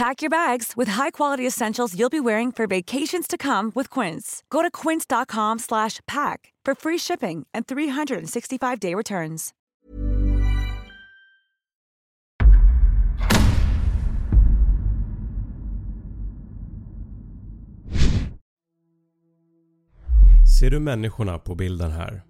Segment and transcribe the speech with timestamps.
[0.00, 4.42] Pack your bags with high-quality essentials you'll be wearing for vacations to come with Quince.
[4.48, 9.50] Go to quince.com/pack for free shipping and 365-day returns.
[20.60, 22.22] Ser du människorna på bilden här?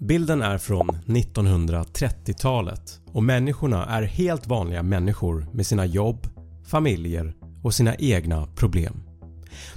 [0.00, 6.26] Bilden är från 1930-talet och människorna är helt vanliga människor med sina jobb,
[6.68, 9.02] familjer och sina egna problem.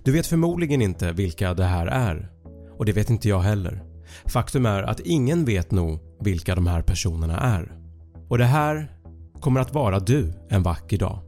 [0.03, 2.31] Du vet förmodligen inte vilka det här är
[2.77, 3.83] och det vet inte jag heller.
[4.25, 7.71] Faktum är att ingen vet nog vilka de här personerna är.
[8.29, 8.91] Och det här
[9.39, 11.19] kommer att vara du en vacker dag.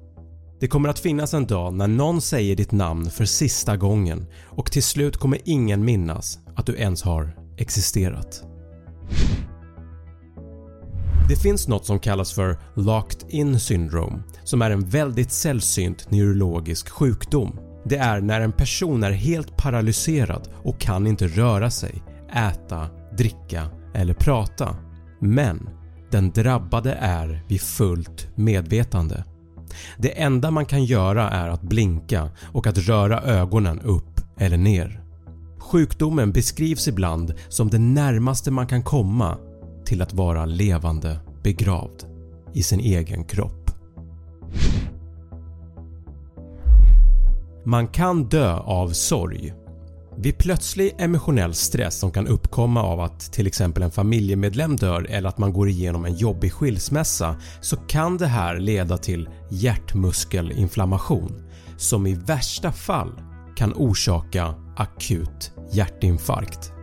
[0.60, 4.72] Det kommer att finnas en dag när någon säger ditt namn för sista gången och
[4.72, 8.53] till slut kommer ingen minnas att du ens har existerat.
[11.28, 16.90] Det finns något som kallas för “locked in syndrome” som är en väldigt sällsynt neurologisk
[16.90, 17.60] sjukdom.
[17.86, 22.04] Det är när en person är helt paralyserad och kan inte röra sig,
[22.36, 24.76] äta, dricka eller prata.
[25.20, 25.70] Men
[26.12, 29.24] den drabbade är vid fullt medvetande.
[29.98, 35.04] Det enda man kan göra är att blinka och att röra ögonen upp eller ner.
[35.60, 39.38] Sjukdomen beskrivs ibland som det närmaste man kan komma
[39.94, 42.04] till att vara levande begravd
[42.54, 43.72] i sin egen kropp.
[47.66, 49.54] Man kan dö av sorg.
[50.18, 55.30] Vid plötslig emotionell stress som kan uppkomma av att till exempel en familjemedlem dör eller
[55.30, 61.44] att man går igenom en jobbig skilsmässa så kan det här leda till hjärtmuskelinflammation
[61.78, 63.22] som i värsta fall
[63.56, 66.74] kan orsaka akut hjärtinfarkt.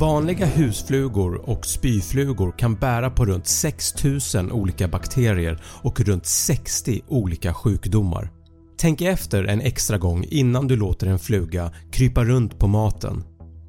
[0.00, 7.54] Vanliga husflugor och spyflugor kan bära på runt 6000 olika bakterier och runt 60 olika
[7.54, 8.30] sjukdomar.
[8.78, 13.24] Tänk efter en extra gång innan du låter en fluga krypa runt på maten.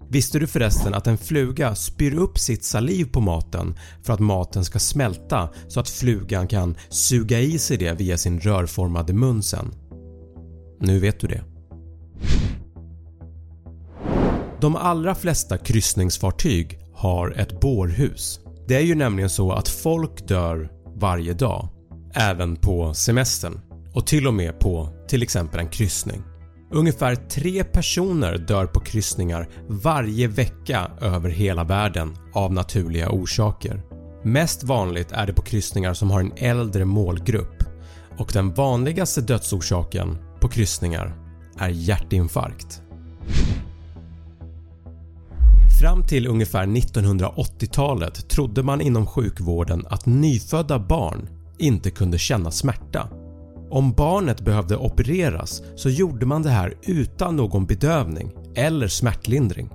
[0.10, 4.66] Visste du förresten att en fluga spyr upp sitt saliv på maten för att maten
[4.66, 9.66] ska smälta så att flugan kan suga i sig det via sin rörformade mun sen?
[10.80, 11.57] Nu vet du det.
[14.62, 18.40] De allra flesta kryssningsfartyg har ett bårhus.
[18.68, 21.70] Det är ju nämligen så att folk dör varje dag,
[22.14, 23.60] även på semestern
[23.94, 26.24] och till och med på till exempel en kryssning.
[26.72, 33.82] Ungefär 3 personer dör på kryssningar varje vecka över hela världen av naturliga orsaker.
[34.24, 37.64] Mest vanligt är det på kryssningar som har en äldre målgrupp
[38.18, 41.16] och den vanligaste dödsorsaken på kryssningar
[41.60, 42.82] är hjärtinfarkt.
[45.80, 53.10] Fram till ungefär 1980-talet trodde man inom sjukvården att nyfödda barn inte kunde känna smärta.
[53.70, 59.70] Om barnet behövde opereras så gjorde man det här utan någon bedövning eller smärtlindring.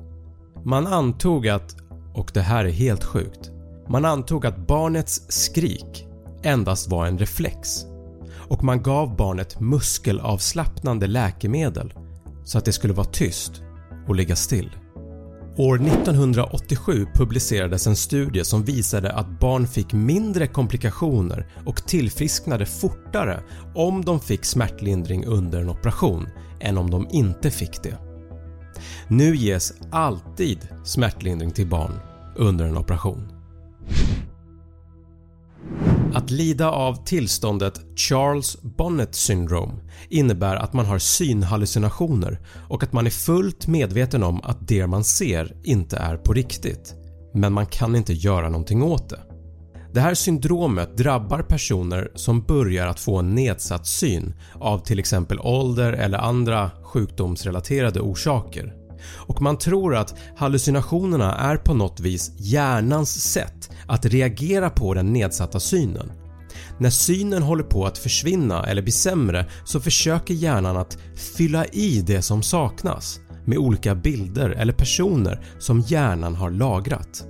[0.65, 1.77] Man antog att,
[2.15, 3.51] och det här är helt sjukt,
[3.89, 6.07] man antog att barnets skrik
[6.43, 7.85] endast var en reflex
[8.49, 11.93] och man gav barnet muskelavslappnande läkemedel
[12.45, 13.63] så att det skulle vara tyst
[14.09, 14.71] och ligga still.
[15.57, 23.43] År 1987 publicerades en studie som visade att barn fick mindre komplikationer och tillfrisknade fortare
[23.75, 26.29] om de fick smärtlindring under en operation
[26.61, 27.99] än om de inte fick det.
[29.09, 31.93] Nu ges alltid smärtlindring till barn
[32.37, 33.42] under en operation.
[36.23, 39.73] Att lida av tillståndet Charles Bonnet syndrome
[40.09, 45.05] innebär att man har synhallucinationer och att man är fullt medveten om att det man
[45.05, 46.95] ser inte är på riktigt,
[47.35, 49.21] men man kan inte göra någonting åt det.
[49.93, 55.41] Det här syndromet drabbar personer som börjar att få en nedsatt syn av till exempel
[55.41, 63.33] ålder eller andra sjukdomsrelaterade orsaker och man tror att hallucinationerna är på något vis hjärnans
[63.33, 66.13] sätt att reagera på den nedsatta synen.
[66.79, 70.99] När synen håller på att försvinna eller bli sämre så försöker hjärnan att
[71.37, 77.27] fylla i det som saknas med olika bilder eller personer som hjärnan har lagrat.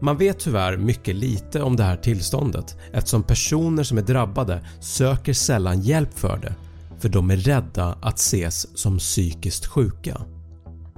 [0.00, 5.32] Man vet tyvärr mycket lite om det här tillståndet eftersom personer som är drabbade söker
[5.32, 6.54] sällan hjälp för det
[7.00, 10.20] för de är rädda att ses som psykiskt sjuka.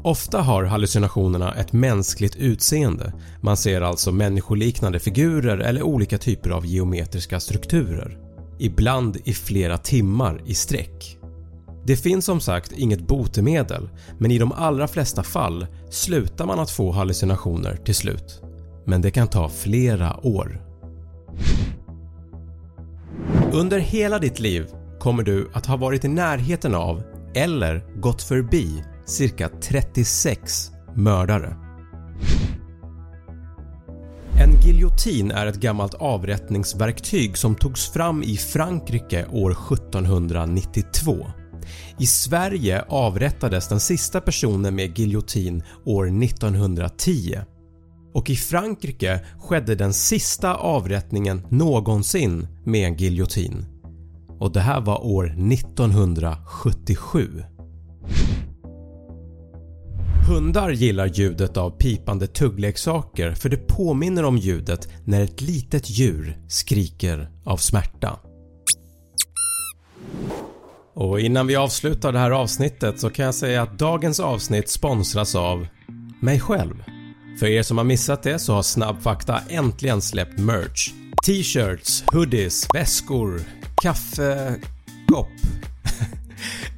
[0.02, 6.66] Ofta har hallucinationerna ett mänskligt utseende, man ser alltså människoliknande figurer eller olika typer av
[6.66, 8.18] geometriska strukturer.
[8.58, 11.16] Ibland i flera timmar i sträck.
[11.86, 13.88] Det finns som sagt inget botemedel
[14.18, 18.42] men i de allra flesta fall slutar man att få hallucinationer till slut.
[18.84, 20.60] Men det kan ta flera år.
[23.52, 24.66] Under hela ditt liv
[25.00, 27.02] kommer du att ha varit i närheten av
[27.34, 31.56] eller gått förbi cirka 36 mördare.
[34.40, 41.26] En giljotin är ett gammalt avrättningsverktyg som togs fram i Frankrike år 1792.
[41.98, 47.38] I Sverige avrättades den sista personen med giljotin år 1910
[48.14, 53.66] och i Frankrike skedde den sista avrättningen någonsin med en giljotin
[54.40, 57.44] och det här var år 1977.
[60.30, 66.38] Hundar gillar ljudet av pipande tuggleksaker för det påminner om ljudet när ett litet djur
[66.48, 68.18] skriker av smärta.
[70.94, 75.34] Och innan vi avslutar det här avsnittet så kan jag säga att dagens avsnitt sponsras
[75.34, 75.66] av
[76.20, 76.84] mig själv.
[77.40, 80.90] För er som har missat det så har Snabbfakta äntligen släppt merch.
[81.26, 83.40] T-shirts, hoodies, väskor,
[83.82, 85.59] kaffekopp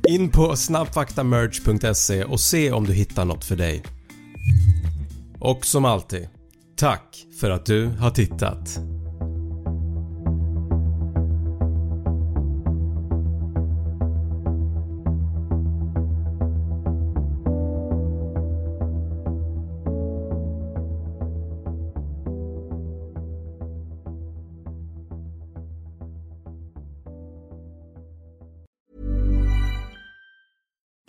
[0.08, 3.82] in på snabbfaktamerch.se och se om du hittar något för dig.
[5.38, 6.28] Och som alltid,
[6.76, 8.78] tack för att du har tittat.